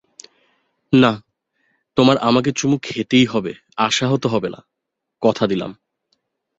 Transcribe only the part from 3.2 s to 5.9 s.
হবে আশাহত হবে না, কথা দিলাম।